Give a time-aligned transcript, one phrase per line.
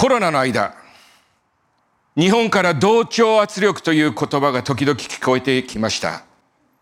[0.00, 0.76] コロナの間、
[2.16, 6.22] 日本から同調圧力という言葉が時々聞こえてきました。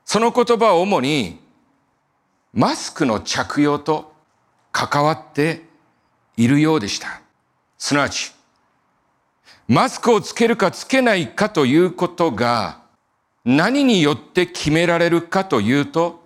[0.04, 1.41] その言葉は主に
[2.52, 4.13] マスクの着用と
[4.71, 5.63] 関わって
[6.37, 7.23] いるようでした。
[7.79, 8.34] すなわち、
[9.67, 12.83] マスクをつけるかつけないかということが
[13.46, 16.23] 何によって決められるかというと、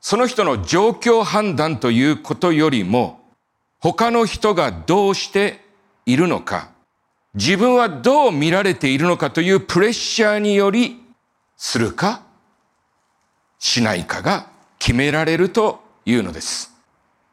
[0.00, 3.18] その人の状況判断ということよりも、
[3.80, 5.66] 他の人がどうして
[6.08, 6.70] いるのか、
[7.34, 11.02] 自分はどう見られているのかというプレッシャーにより、
[11.54, 12.22] するか、
[13.58, 14.46] しないかが
[14.78, 16.72] 決められるというのです。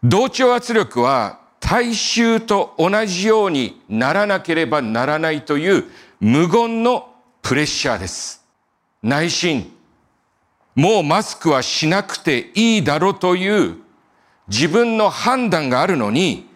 [0.04, 5.86] 同調圧力は大衆と同じようにならなければならないという
[6.20, 7.08] 無言の
[7.42, 8.44] プレッシャーです。
[9.02, 9.72] 内心、
[10.76, 13.78] もうマスクはしなくていいだろうという
[14.50, 16.50] 自分の判断があるのに、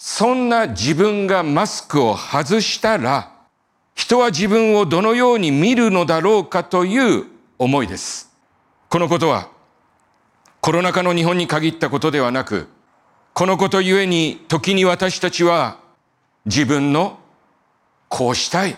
[0.00, 3.32] そんな自分がマスクを外したら、
[3.96, 7.26] 人は自分をどのように見るのだろうかという
[7.58, 8.30] 思いです。
[8.90, 9.48] このことは、
[10.60, 12.68] コロナ禍の日本に限ったことではなく、
[13.34, 15.78] このことゆえに時に私たちは
[16.44, 17.18] 自分の
[18.08, 18.76] こうしたい、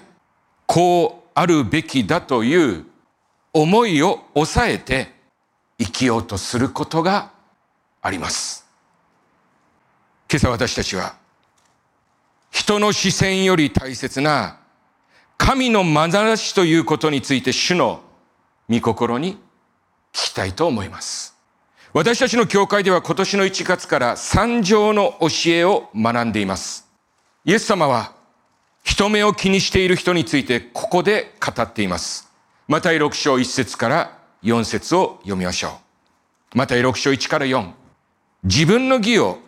[0.64, 2.86] こうあるべきだという
[3.52, 5.12] 思いを抑えて
[5.78, 7.30] 生きようとすることが
[8.00, 8.69] あります。
[10.30, 11.16] 今朝私たちは
[12.52, 14.60] 人の視線より大切な
[15.36, 18.00] 神の眼差しということについて主の
[18.68, 19.32] 御心に
[20.12, 21.36] 聞きたいと思います。
[21.92, 26.88] 私たちの教会では今年の1月から三条の教えを学んでいます。
[27.44, 28.12] イエス様は
[28.84, 32.30] 人目を気にしている人についてここで語っています。
[32.68, 35.80] マタイ6章1節から4節を読みましょ
[36.54, 36.58] う。
[36.58, 37.72] マタイ6章1から4。
[38.44, 39.40] 自分の義を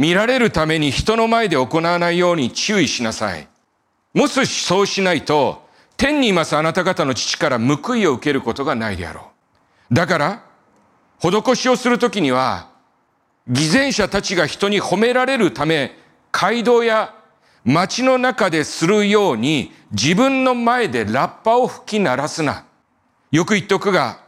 [0.00, 3.46] 見られるために人の前で行わないように注意しなさい。
[4.14, 9.30] もしそうしないと、天にいますあなた方の父から報いを受けることがないであろ
[9.90, 9.94] う。
[9.94, 10.42] だから、
[11.18, 12.70] 施しをするときには、
[13.46, 15.98] 偽善者たちが人に褒められるため、
[16.32, 17.14] 街道や
[17.66, 22.64] 街の中でするように自分の前でラッパを吹き鳴らすな。
[23.30, 24.20] よく言っとくが、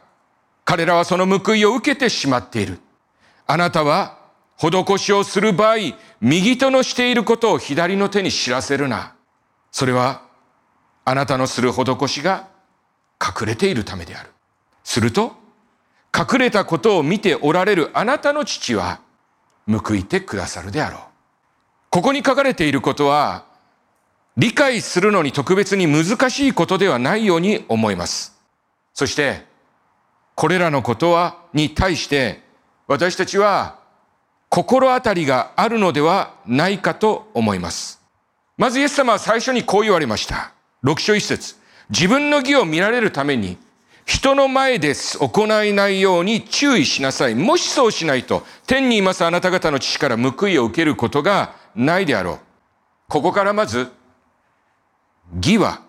[0.67, 2.79] 彼らはその報いを受けてしまっている。
[3.47, 4.21] あなたは
[4.57, 5.77] 施しをする場合、
[6.21, 9.15] 右手のしていることを左の手に知らせるな。
[9.71, 10.23] それは、
[11.05, 12.49] あなたのする施しが
[13.21, 14.31] 隠れているためである。
[14.85, 15.43] すると、
[16.15, 19.01] 隠れたことを見ておられるあなたの父は
[19.67, 21.01] 報いてくださるであろう。
[21.89, 23.47] ここに書かれていることは
[24.37, 28.39] 理解するのに特別に難しいことではないように思います。
[28.93, 29.47] そして
[30.35, 32.43] これらのことはに対して
[32.87, 33.79] 私たちは
[34.55, 38.03] 心当たりがあるのではないかと思います。
[38.59, 40.53] まずイエス様は最初にこう言われました。
[40.83, 41.57] 六章一節。
[41.89, 43.57] 自分の義を見られるために
[44.05, 47.35] 人の前で行いないように注意しなさい。
[47.35, 52.39] もしそうしないと、天にいますあなた方の父から報いを受けることがないであろう。
[53.09, 53.91] ここからまず、
[55.37, 55.81] 義は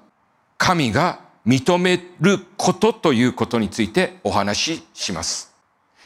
[0.57, 5.53] 神が認めることということについてお話しします。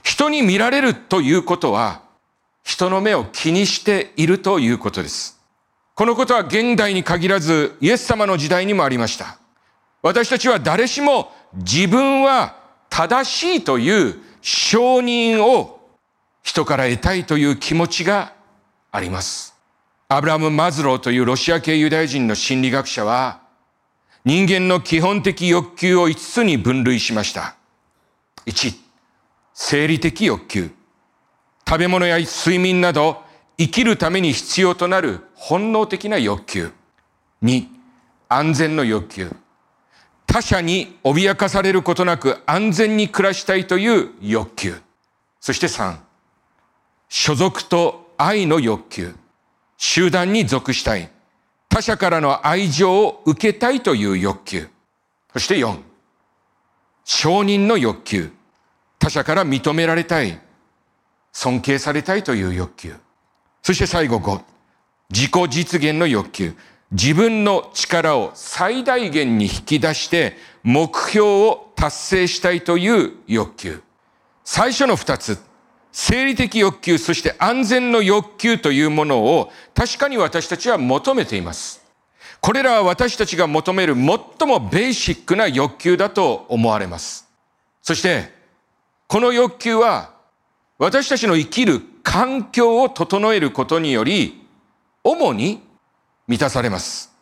[0.01, 2.06] 人に見られるということは、
[2.67, 5.39] 人の目を気にしているということです。
[5.95, 9.39] このことは現代に限らず、イエス様の時代にもありました。
[10.01, 12.57] 私たちは誰しも自分は
[12.89, 15.79] 正しいという承認を
[16.43, 18.33] 人から得たいという気持ちが
[18.91, 19.55] あります。
[20.09, 23.39] アブラム・マズローというロシア系ユダヤ人の心理学者は
[24.25, 27.55] 人間の基本的欲求を5つに分類しました。
[28.45, 28.73] 1、
[29.53, 30.76] 生理的欲求。
[31.67, 33.21] 食べ物や睡眠など
[33.57, 36.71] 生きるために必要となる本能的な欲求。
[37.43, 37.67] 2、
[38.29, 39.35] 安全の欲求。
[40.25, 44.75] 他者に脅かされることなく安全に暮らしたいという欲求。
[45.41, 45.97] そして3、
[47.09, 49.15] 所属と愛の欲求。
[49.77, 51.11] 集団に属したい。
[51.67, 54.69] 他者からの愛情を受けたいという欲求。
[55.33, 55.81] そして4、
[57.03, 58.31] 承認の欲求。
[58.99, 60.46] 他者から認められたい。
[61.37, 62.95] 尊敬されたいという欲求。
[63.61, 64.41] そして最後5、
[65.11, 66.55] 自己実現の欲求。
[66.89, 73.83] 自分の力を最大限に引き出して目標を達成したいという欲求。
[74.45, 75.37] 最初の二つ、
[75.91, 81.85] 生理的欲求、そして安全の欲求というものを確かに私たちは求めています。
[82.41, 84.03] これらは私たちが求める最
[84.47, 87.29] もベーシックな欲求だと思われます。
[87.83, 88.33] そして、
[89.05, 90.16] この欲求は
[90.77, 94.47] 私たちの生きる環境を整えることにより、
[95.03, 95.63] 主に
[96.27, 97.13] 満たされます。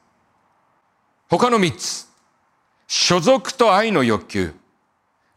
[1.30, 2.07] 他の三つ。
[2.88, 4.54] 所属と愛の欲求。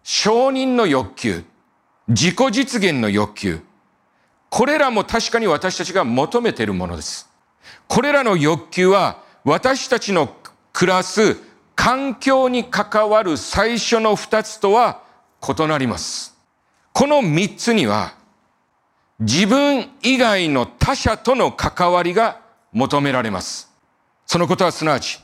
[0.03, 1.45] 承認の欲求。
[2.09, 3.61] 自己実現の欲求。
[4.51, 7.29] これらも確かに私たちが求めているものです。
[7.87, 10.35] これらの欲求は私たちの
[10.73, 11.37] 暮らす
[11.75, 15.03] 環境に関わる最初の二つとは
[15.47, 16.38] 異なります。
[16.93, 18.15] この三つには
[19.21, 22.41] 自分以外の他者との関わりが
[22.73, 23.71] 求められます。
[24.27, 25.21] そのことはすなわち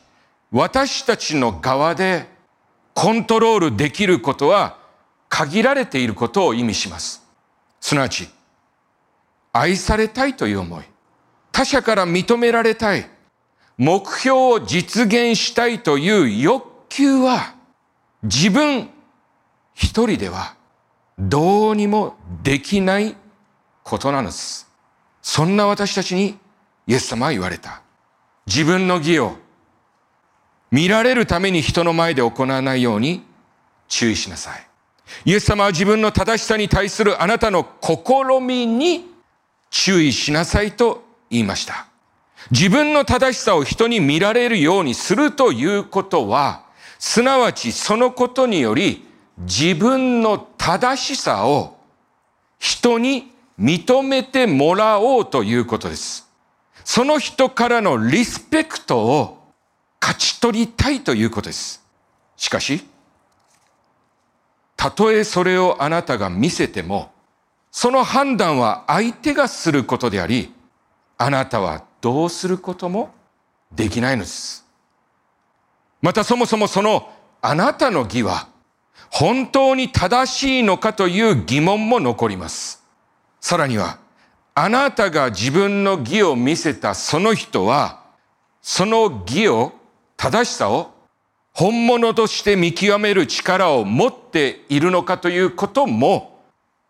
[0.51, 2.29] 私たちの側で
[2.95, 4.79] コントロールできることは
[5.29, 7.23] 限られていることを意味します。
[7.81, 8.29] すなわち
[9.53, 10.85] 愛されたいという思い、
[11.53, 13.09] 他者から認められたい、
[13.77, 17.55] 目標を実現したいという欲求は
[18.23, 18.89] 自分
[19.75, 20.55] 一人では
[21.19, 23.17] どうにもできない
[23.83, 24.69] ことなのです。
[25.23, 26.39] そんな私たちに
[26.87, 27.83] イエス様は言われた。
[28.47, 29.37] 自分の義を
[30.71, 33.25] 見られるために人の前で行わないように
[33.89, 34.67] 注意しなさい。
[35.25, 39.07] イエス様は自分の正しさに対するあなたの試みに
[39.71, 41.87] 注意しなさいと言いました。
[42.51, 46.65] 自分の正しさを人に見られるようにするということは、
[46.99, 49.04] すなわちそのことにより
[49.39, 51.77] 自分の正しさを
[52.59, 56.29] 人に認めてもらおうということです。
[56.85, 59.53] その人からのリスペクトを
[60.01, 61.83] 勝ち取りたいということです。
[62.37, 62.85] しかし、
[64.77, 67.11] たとえそれをあなたが見せても、
[67.71, 70.53] その判断は相手がすることであり、
[71.17, 73.15] あなたはどうすることも
[73.73, 74.65] できないのです。
[76.03, 77.11] またそもそもその
[77.41, 78.49] あなたの義は
[79.11, 82.83] 本当に正しいのかという疑問も残ります。
[83.41, 83.99] さらには、
[84.55, 88.03] あなたが自分の義を見せたその人は、
[88.63, 89.73] その義を、
[90.17, 90.95] 正しさを
[91.53, 96.43] 本物として見極める力を持っているのかということも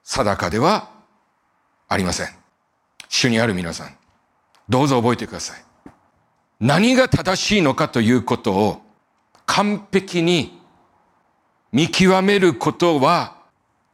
[0.02, 0.90] 定かでは
[1.88, 2.28] ありません。
[3.08, 3.96] 主にある皆さん。
[4.68, 5.64] どうぞ覚えてください。
[6.60, 8.82] 何が正しいのかということを
[9.46, 10.58] 完璧に
[11.74, 13.36] 見極めることは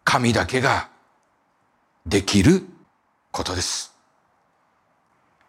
[0.04, 0.90] 神だけが
[2.04, 2.62] できる
[3.30, 3.94] ことです。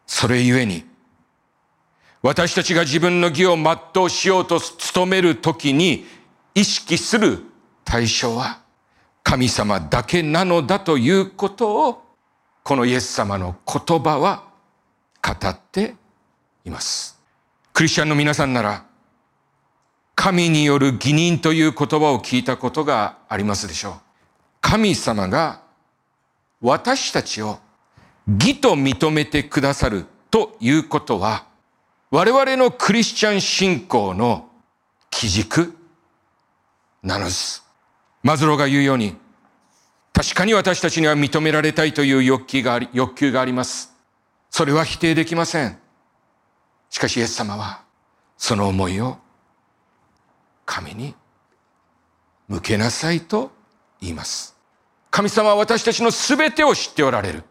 [0.07, 0.85] それゆえに
[2.21, 4.61] 私たちが自分の義を全うしようと
[4.93, 6.05] 努めるときに
[6.55, 7.43] 意識する
[7.83, 8.61] 対象は
[9.23, 12.01] 神様だけなのだということを
[12.63, 14.45] このイエス様の言葉は
[15.21, 15.95] 語って
[16.63, 17.19] います。
[17.73, 18.85] クリスチャンの皆さんなら、
[20.15, 23.93] 神による義人という言葉を聞いたことがありますでしょう。
[24.61, 25.61] 神様が
[26.61, 27.59] 私たちを
[28.27, 31.45] 義と認めてくださるということは、
[32.11, 34.49] 我々のクリスチャン信仰の
[35.09, 35.75] 基軸
[37.01, 37.63] なのです。
[38.21, 39.17] マズローが言うように、
[40.13, 43.93] 確かに私たちには認められたいという欲求があり、欲求があります。
[44.51, 45.79] それは否定できません。
[46.89, 47.81] しかしイエス様は
[48.37, 49.17] その思いを
[50.71, 51.13] 神に
[52.47, 53.51] 向けなさいと
[53.99, 54.55] 言います。
[55.09, 57.43] 神様は私たちの全てを知っておられる。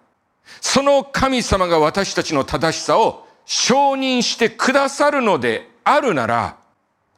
[0.63, 6.57] その神様が私たちの正しさを承認してくださるのであるなら、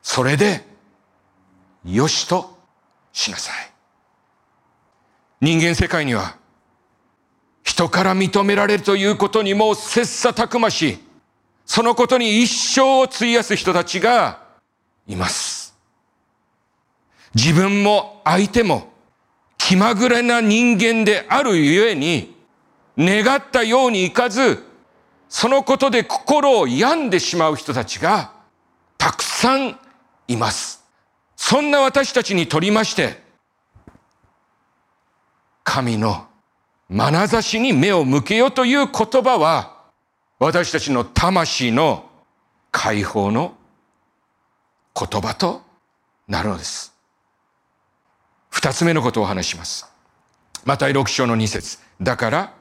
[0.02, 0.66] それで
[1.84, 2.58] よしと
[3.12, 3.70] しなさい。
[5.40, 6.36] 人間世界には
[7.62, 10.98] 人から認められるということにも切磋琢磨し、
[11.64, 14.42] そのことに一生を費やす人たちが
[15.06, 15.61] います。
[17.34, 18.92] 自分も相手も
[19.56, 22.36] 気まぐれな人間であるゆえに、
[22.98, 24.62] 願ったようにいかず、
[25.28, 28.32] そのことで心を病んでしまう人たちが
[28.98, 29.78] たくさん
[30.28, 30.84] います。
[31.36, 33.22] そんな私たちにとりまして、
[35.64, 36.26] 神の
[36.90, 39.80] 眼差しに目を向けよという言葉は、
[40.38, 42.10] 私たちの魂の
[42.70, 43.54] 解放の
[44.94, 45.62] 言葉と
[46.28, 46.91] なるのです。
[48.52, 49.90] 二つ目のことを話します。
[50.64, 51.78] また六章の二節。
[52.00, 52.52] だから、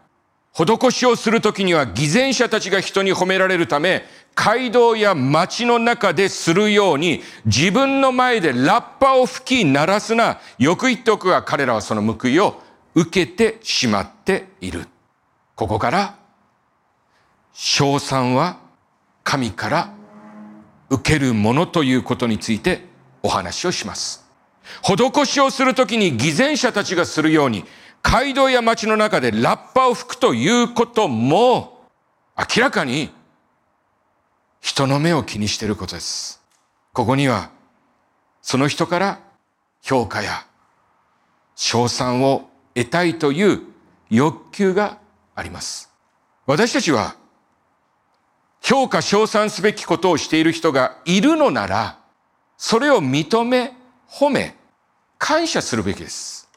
[0.53, 10.39] 施しをするときには偽善者たちが人に褒められるため、街道や街の中でするように、自分の前でラッパを吹き鳴らすな。
[10.57, 12.61] よく言っておくが、彼らはその報いを
[12.95, 14.87] 受けてしまっている。
[15.55, 16.15] ここから、
[17.53, 18.59] 賞賛は
[19.25, 19.93] 神から
[20.89, 22.85] 受けるものということについて
[23.23, 24.30] お話をします。
[24.81, 27.65] 施しをするときに偽善者たちがするように、
[28.03, 31.87] 街道や街の中でラッパを吹くということも、
[32.37, 33.11] 明らかに
[34.59, 36.41] 人の目を気にしていることです。
[36.93, 37.51] ここには、
[38.41, 39.19] その人から
[39.81, 40.45] 評価や
[41.55, 43.61] 賞賛を得たいという
[44.09, 44.97] 欲求が
[45.35, 45.91] あります。
[46.45, 47.15] 私たちは、
[48.61, 51.99] 評価賞賛すべきことをしている人がいるのなら、
[52.57, 53.73] それを認め、
[54.09, 54.55] 褒め、
[55.21, 56.49] 感謝するべきです。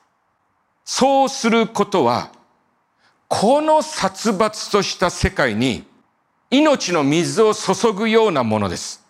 [0.86, 2.30] そうすることは、
[3.28, 5.84] この殺伐とした世界に
[6.50, 9.04] 命の水を注ぐようなものです。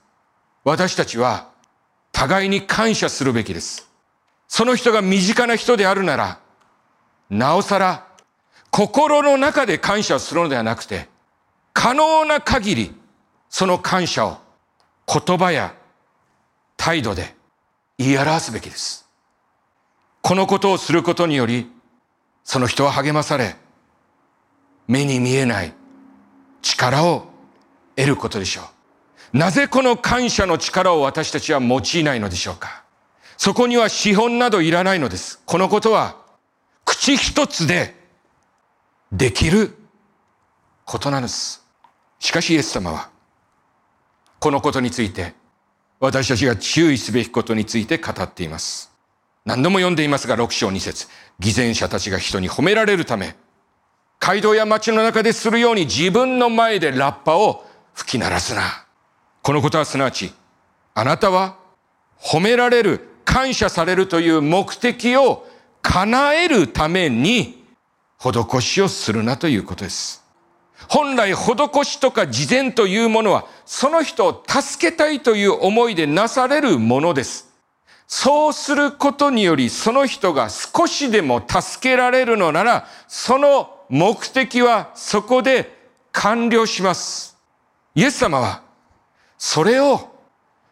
[0.64, 1.50] 私たちは
[2.11, 3.88] 互いに感謝するべきです。
[4.49, 6.40] その人が身近な人であるなら、
[7.30, 8.08] なおさら
[8.73, 11.08] 心の中で感謝をするのではなくて、
[11.73, 12.94] 可能な限り
[13.49, 14.38] その感謝を
[15.06, 15.76] 言葉や
[16.76, 17.37] 態度で
[17.99, 19.03] 言い表すべきです。
[20.25, 21.71] このことをすることにより、
[22.45, 23.57] その人は励まされ、
[24.88, 25.75] 目に見えない
[26.62, 27.26] 力を
[27.95, 28.62] 得ることでしょ
[29.35, 29.37] う。
[29.37, 32.85] なぜこの感謝の力を私たちは用いないのでしょうか
[33.37, 35.43] そこには資本などいらないのです。
[35.45, 36.16] このことは
[36.87, 37.95] 口一つで
[39.12, 39.76] できる
[40.87, 41.62] ことなんです。
[42.19, 43.11] しかしイエス様は
[44.38, 45.35] このことについて
[46.00, 48.93] 私たちが注意すべきことについて語っています。
[49.44, 51.08] 何度も読んでいますが6章2節
[51.38, 53.36] 偽善者たちが人に褒められるため
[54.26, 58.86] 街道や街の中でするように自分の前でラッパを吹き鳴らすな。
[59.42, 60.32] このことはすなわち、
[60.94, 61.58] あなたは
[62.18, 65.46] 褒められる、感謝されるという目的を
[65.82, 67.64] 叶えるために
[68.18, 70.24] 施しをするなということです。
[70.88, 77.53] 本来施しとか事前というものはその人を助けたいという思いでなされるものです。
[78.06, 87.37] そうすることによりその人が少しでも助けられるのならその目的はそこで完了します。
[87.94, 88.62] イエス様は、
[89.37, 90.16] それを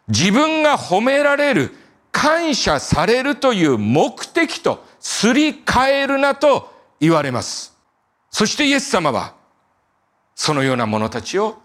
[0.07, 1.75] 自分が褒められる、
[2.11, 7.75] 感謝されるという目的とすり替えるなと言われます。
[8.29, 9.35] そしてイエス様は、
[10.35, 11.61] そのような者たちを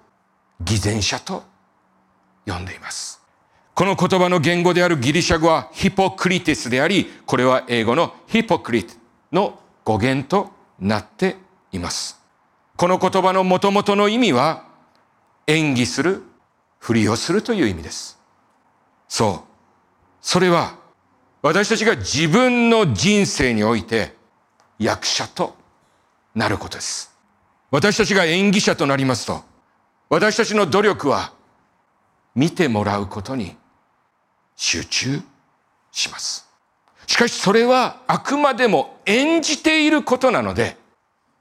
[0.61, 1.45] 偽善者と
[2.47, 3.18] 呼んでいます。
[3.79, 8.95] この言葉の言語であるギリシャ語はヒポクリテスであり、これは英語のヒポクリテ
[9.31, 11.37] の語源となって
[11.71, 12.21] います。
[12.77, 14.65] この言葉の元々の意味は、
[15.47, 16.25] 演技する、
[16.81, 18.19] ふりをするという意味です。
[19.07, 19.49] そう。
[20.23, 20.75] それは、
[21.41, 24.17] 私たちが自分の人生において
[24.81, 25.55] 役者と
[26.35, 27.17] なることです。
[27.71, 29.45] 私たちが演技者となりますと、
[30.09, 31.33] 私たちの努力は
[32.35, 33.57] 見てもらうことに
[34.59, 35.23] 集中
[35.93, 36.47] します。
[37.07, 40.77] しかしそれはあくまでも演じていることなので、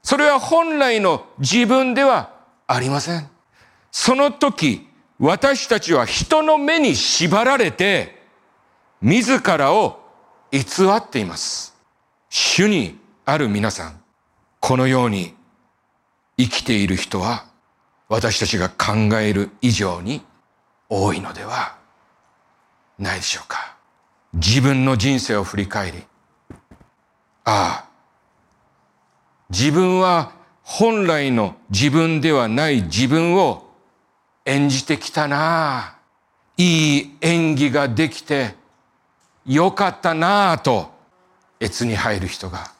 [0.02, 2.32] それは本来の自分では
[2.68, 3.28] ありません。
[3.90, 8.22] その時、私たちは人の目に縛られて、
[9.02, 10.00] 自らを
[10.52, 10.60] 偽
[10.96, 11.74] っています。
[12.30, 14.00] 主にある皆さん、
[14.60, 15.34] このように
[16.38, 17.46] 生きている人は、
[18.08, 20.22] 私たちが考える以上に
[20.88, 21.77] 多いのでは
[22.98, 23.76] ないでしょうか。
[24.34, 26.04] 自分の人生を振り返り、
[27.44, 27.88] ああ、
[29.50, 33.70] 自分は本来の自分ではない自分を
[34.44, 35.94] 演じてきたな。
[35.94, 35.98] あ
[36.58, 38.56] いい演技ができて
[39.46, 40.90] よかったなぁと
[41.60, 42.72] 越に入る人が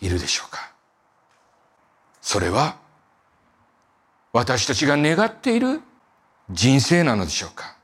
[0.00, 0.72] いるでしょうか。
[2.20, 2.76] それは
[4.32, 5.80] 私たちが願っている
[6.50, 7.76] 人生なのでしょうか。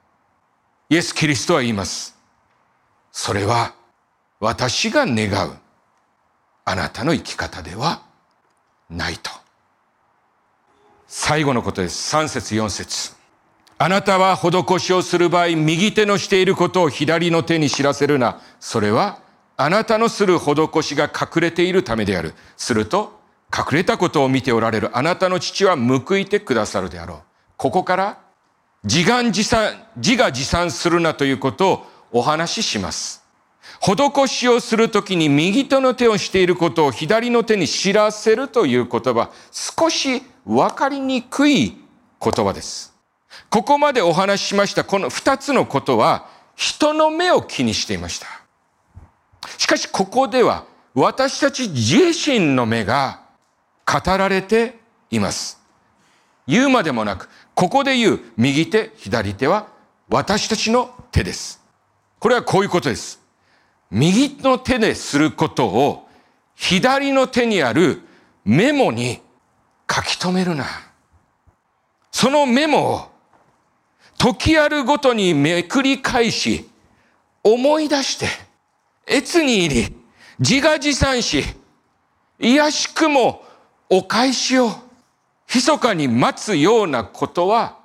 [0.91, 2.17] イエス・キリストは言います。
[3.13, 3.75] それは
[4.41, 5.57] 私が願う
[6.65, 8.03] あなたの生き方では
[8.91, 9.31] ないと。
[11.07, 12.17] 最後のことです。
[12.17, 13.15] 3節4節
[13.79, 18.41] あなたは施しをする場合、右手のしていることを左の手に知らせるな。
[18.59, 19.21] それは、
[19.57, 22.35] あなたのする施しが隠れているためである。
[22.57, 23.21] すると、
[23.57, 27.19] 隠れたことを見ておられるあなたの父は報いてくださるであろう。
[27.57, 28.30] ここから、
[28.85, 33.23] 自願自賛、自が自賛するなということをお話しします。
[33.81, 41.77] 施しをするときに右手の手をしていることを左の手に知らせるという言葉、少しわかりにくい
[42.21, 42.95] 言葉です。
[43.51, 48.27] ここまでお話ししましたこの二つのことは人の目を気にしていました。
[49.59, 53.23] しかしここでは私たち自身の目が
[53.87, 54.79] 語られて
[55.11, 55.61] います。
[56.47, 57.29] 言うまでもなく、
[57.61, 59.67] ここで言う右手、左手は
[60.09, 61.61] 私たちの手です。
[62.19, 63.21] これはこういうことです。
[63.90, 66.09] 右の手ですることを
[66.55, 68.00] 左の手にある
[68.47, 69.21] メモに
[69.95, 70.64] 書き留めるな。
[72.11, 73.11] そのメモを
[74.17, 76.67] 時あるごとにめくり返し、
[77.45, 78.26] 思い出して、
[79.07, 79.97] 越に入り、
[80.38, 81.45] 自画自賛し、
[82.38, 83.45] 癒しくも
[83.90, 84.71] お返しを、
[85.52, 87.78] 密かに待つようなことは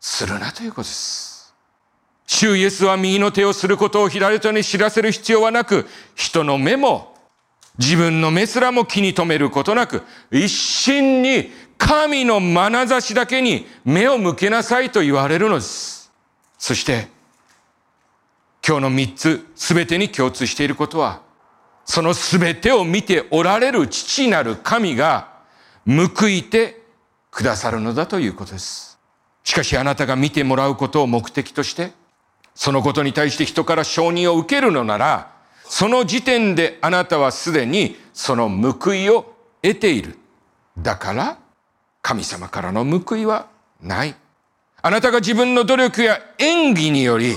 [0.00, 1.54] するなということです。
[2.26, 7.14] 主イエスは右の手をすることを左手に知らせる必要はなく、人の目も
[7.78, 16.10] 自分の目すらも気に留めることなく、一心に神の眼差しだけに目を向けなさいと言われるのです。
[16.58, 17.08] そして、
[18.66, 21.20] 今日の三つすべてに共通していることは、
[21.84, 25.28] そのすべてを見ておられる父なる神が
[25.86, 26.81] 報いて
[27.32, 29.00] くださるのだということです。
[29.42, 31.90] しかしあなたが見てもらうことを目的として、
[32.54, 35.32] そのことに対して人から承認を受けるのなら、
[35.64, 40.18] その時点であなたはすでにその報いを得ている。
[40.78, 41.38] だから、
[42.02, 43.48] 神様からの報いは
[43.80, 44.14] ない。
[44.82, 47.36] あなたが自分の努力や演技により、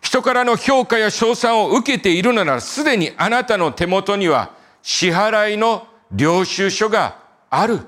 [0.00, 4.52] 人からの評価や賞賛を受けているのなら、すでにあなたの手元には
[4.82, 7.18] 支払いの領収書が
[7.50, 7.80] ある。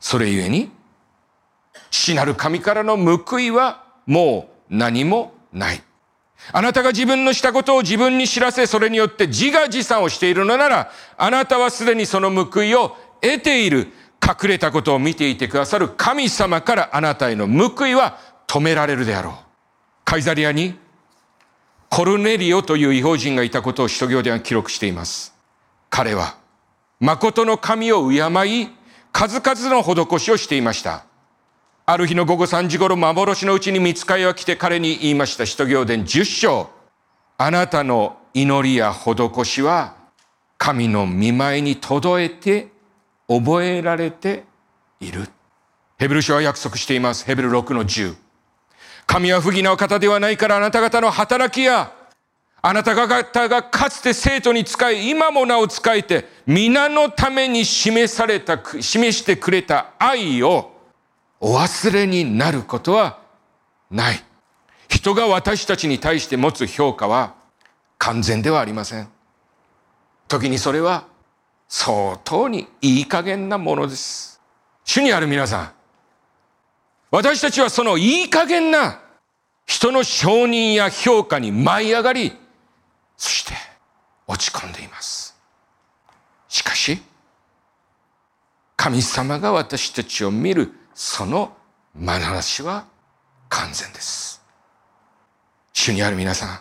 [0.00, 0.70] それゆえに、
[1.90, 5.82] 父なる神からの報いはもう何もない。
[6.52, 13.92] あなたが自分のしたことを自分に知らせ、それによって自画自賛をしているのなら、あなたはすでにその報いを得ている。
[14.22, 19.34] 隠れたことを見ていてくださる神様からあなたへの報いは止められるであろう。
[20.04, 20.78] カイザリアに
[21.88, 25.34] コルネリオという違法人がいたことを使徒行では記録しています。
[25.88, 26.36] 彼は
[27.00, 28.68] 誠の神を敬い、
[29.12, 31.04] 数々の施しをしていました。
[31.86, 35.46] ある日の午後3時頃、幻のうちに見つかりは来て彼に言いました。
[35.46, 36.70] 使徒行伝10章。
[37.36, 39.94] あなたの祈りや施しは、
[40.56, 42.68] 神の見舞いに届えて、
[43.26, 44.44] 覚えられて
[45.00, 45.28] いる。
[45.98, 47.24] ヘブル書は約束しています。
[47.24, 48.14] ヘブル6の10。
[49.06, 51.92] 神は不義なお方ではないからあなた方の働きや、
[52.62, 60.72] あなた方がかつて生徒に仕え、今もなお仕えて、皆のために示された、示してくれた愛を、
[61.40, 63.20] お忘れになることは
[63.90, 64.22] ない。
[64.88, 67.34] 人が私たちに対して持つ評価は
[67.96, 69.08] 完全ではありません。
[70.28, 71.06] 時にそれは
[71.66, 74.40] 相当にいい加減なものです。
[74.84, 75.72] 主にある皆さん、
[77.10, 79.00] 私たちはそのいい加減な
[79.64, 82.36] 人の承認や評価に舞い上がり、
[83.20, 83.52] そして
[84.26, 85.38] 落ち込んでいます。
[86.48, 87.02] しかし、
[88.76, 91.54] 神様が私たちを見るその
[91.94, 92.86] 眼差しは
[93.50, 94.40] 完全です。
[95.74, 96.60] 主にある皆さん、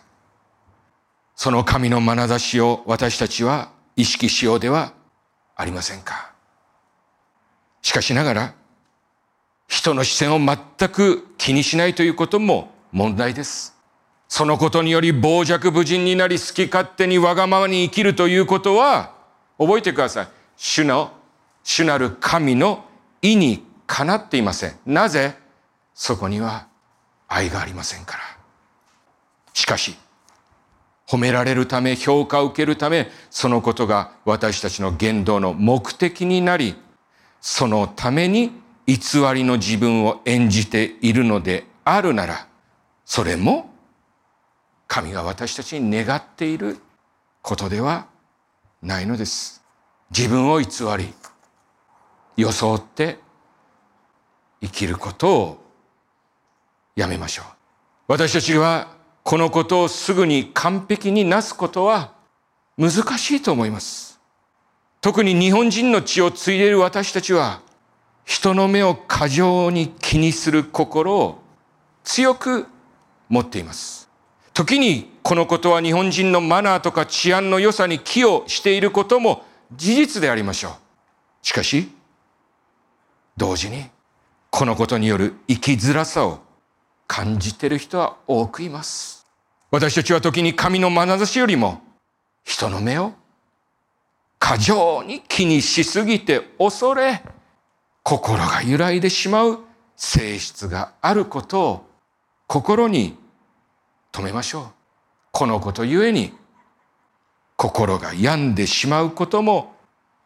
[1.33, 4.91] その神の眼差しを私たちは意識しようでは
[5.55, 6.33] ありませんか？
[7.81, 8.53] しかしながら、
[9.69, 13.78] 人の視線を全く気にしないということも問題です。
[14.29, 19.15] そのことにより傍若無人になり好き勝手にわがままに生きるということは、
[19.57, 20.27] 覚えてください。
[20.55, 21.11] 主の、
[21.63, 22.85] 主なる神の
[23.21, 24.75] 意にかなっていません。
[24.85, 25.35] なぜ？
[25.95, 26.67] そこには
[27.27, 28.23] 愛がありませんから。
[29.53, 29.95] しかし、
[31.07, 36.75] 褒められるため、評価を受けるため、そのことが私たちの言動の目的になり、
[37.41, 38.51] そのために
[38.85, 38.95] 偽
[39.33, 42.47] りの自分を演じているのであるなら、
[43.05, 43.73] それも
[44.89, 46.80] 神が私たちに願っている
[47.43, 48.08] ことでは
[48.82, 49.63] ないのです。
[50.10, 51.13] 自分を偽り、
[52.36, 53.19] 装って
[54.62, 55.63] 生きることを
[56.95, 57.45] やめましょう。
[58.08, 62.15] 私たちはこのことをすぐに完璧になすことは
[62.75, 64.19] 難しいと思います。
[65.02, 67.62] 特に日本人の血を継いでいる私たちは
[68.25, 71.43] 人の目を過剰に気にする心を
[72.04, 72.65] 強く
[73.30, 74.08] 持っています。
[74.59, 80.73] 時にこのことは日本人のマナーとか治安の良さに寄与していることも事実でありましょう。
[81.41, 81.89] しかし、
[83.37, 83.85] 同時に
[84.49, 86.39] このことによる生きづらさを
[87.07, 89.25] 感じている人は多くいます。
[89.71, 91.81] 私たちは時に神の眼差しよりも
[92.43, 93.13] 人の目を
[94.39, 97.23] 過剰に気にしすぎて恐れ、
[98.03, 99.59] 心が揺らいでしまう
[99.95, 101.85] 性質があることを
[102.45, 103.17] 心に
[104.11, 104.65] 留めましょう。
[105.31, 106.33] このことゆえに
[107.55, 109.75] 心が病んでしまうことも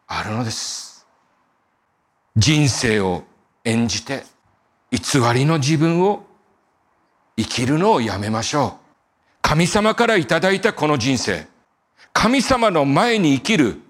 [0.06, 1.06] あるのです。
[2.36, 3.24] 人生を
[3.64, 4.24] 演じて
[4.90, 6.24] 偽りの自分を
[7.36, 8.84] 生きるのをやめましょう。
[9.42, 11.46] 神様からいただいたこの人生、
[12.12, 13.80] 神様の前に生きる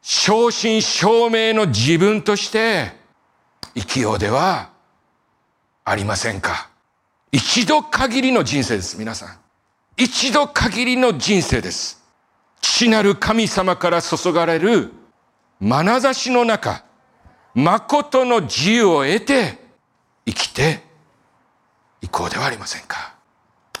[0.00, 2.92] 正真正銘の自分として
[3.74, 4.70] 生きようでは
[5.84, 6.70] ありませんか。
[7.34, 9.36] 一度限りの人生です、皆さん。
[9.96, 12.00] 一度限りの人生です。
[12.60, 14.92] 父なる神様から注がれる
[15.60, 16.84] 眼差しの中、
[17.52, 19.58] 誠の自由を得て
[20.24, 20.84] 生きて
[22.02, 23.16] いこうではありませんか。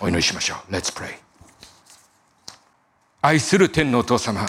[0.00, 0.72] お祈りしましょう。
[0.72, 1.14] Let's pray.
[3.22, 4.48] 愛する天のお父様、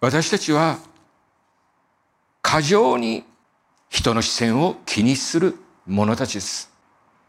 [0.00, 0.78] 私たちは
[2.40, 3.24] 過剰に
[3.90, 6.77] 人の視線を気にする者たちです。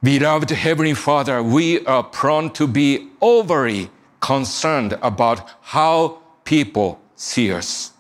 [0.03, 3.90] Beloved Heavenly Father, we are prone to be overly
[4.21, 7.95] concerned about how people see us.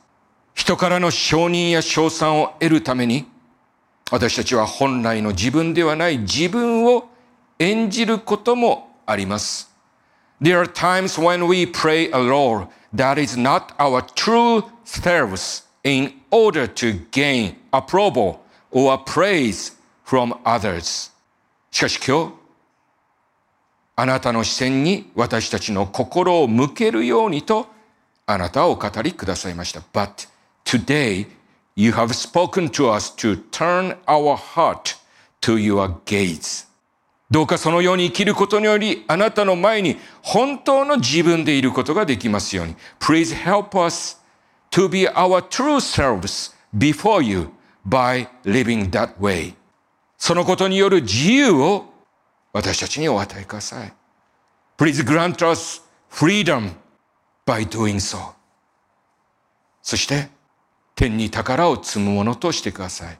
[0.54, 3.26] 人からの承認や称賛を得るために、
[4.10, 7.08] 私たちは本来の自分ではない自分を
[7.58, 9.70] 演じることもあります。
[10.42, 16.66] There are times when we pray a Lord that is not our true selves in order
[16.66, 18.40] to gain approval
[18.70, 19.72] or praise
[20.04, 21.07] from others.
[21.71, 22.33] しかし今日、
[23.95, 27.67] あなたの視線に私たちの心を向けるようにと、
[28.25, 29.81] あなたはお語りくださいました。
[29.93, 30.27] But
[30.63, 31.27] today,
[31.75, 34.97] you have spoken to us to turn our heart
[35.41, 36.67] to your gaze.
[37.31, 42.75] どうかそのように生きることにより、あなたの前に本当の自分でいることができますように。
[42.99, 44.17] Please help us
[44.71, 47.49] to be our true selves before you
[47.87, 49.58] by living that way.
[50.19, 51.85] そのことによる自由を
[52.51, 53.93] 私たちにお与えください。
[54.77, 56.71] Please grant us freedom
[57.45, 58.33] by doing so.
[59.81, 60.29] そして、
[60.93, 63.19] 天に宝を積むものとしてください。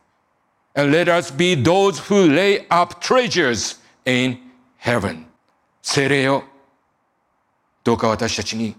[0.76, 4.38] And let us be those who lay up treasures in
[4.82, 5.24] heaven.
[5.82, 6.44] 精霊よ、
[7.84, 8.76] どうか私たちに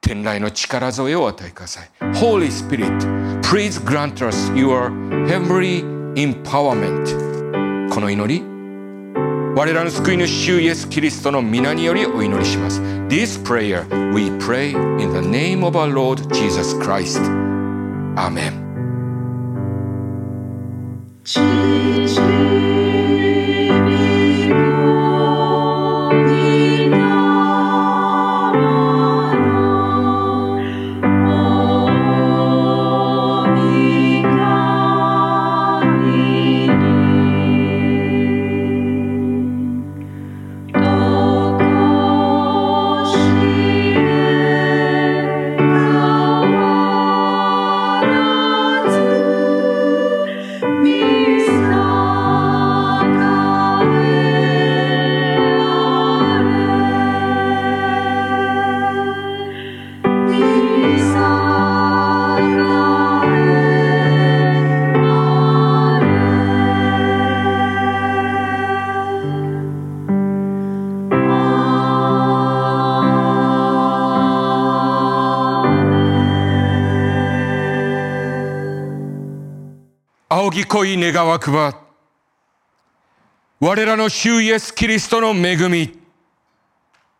[0.00, 1.90] 天来の力添えを与えください。
[2.14, 2.98] Holy Spirit,
[3.42, 4.90] please grant us your
[5.26, 5.82] heavenly
[6.14, 7.37] empowerment.
[7.90, 8.42] この祈り
[9.56, 14.70] 我らの救い主主イエス・キリストの皆によりお祈りします This prayer we pray
[15.00, 17.20] in the name of our Lord Jesus Christ
[18.16, 18.68] Amen
[80.68, 81.80] 濃い願わくば、
[83.58, 85.98] 我らの主イエス・キリストの恵み、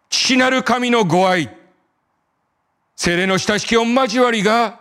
[0.09, 1.51] 父なる神のご愛、
[2.95, 4.81] 精霊の親しき御交わりが、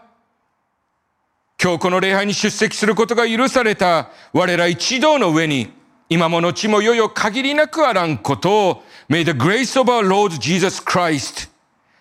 [1.61, 5.73] 今日この礼拝に出席することが許された我ら一同の上に、
[6.09, 11.49] 今も後もよよ限りなくあらんことを、May the grace of our Lord Jesus Christ,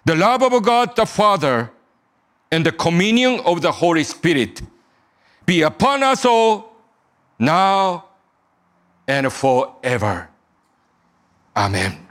[0.05, 1.71] the love of God the Father,
[2.51, 4.63] and the communion of the Holy Spirit
[5.47, 6.77] be upon us all
[7.39, 8.05] now
[9.09, 10.29] and forever.
[11.57, 12.06] Amen.